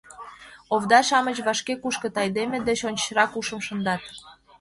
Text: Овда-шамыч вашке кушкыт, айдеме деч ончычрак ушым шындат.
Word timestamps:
Овда-шамыч 0.73 1.37
вашке 1.45 1.73
кушкыт, 1.83 2.15
айдеме 2.21 2.57
деч 2.67 2.79
ончычрак 2.89 3.31
ушым 3.39 3.59
шындат. 3.67 4.03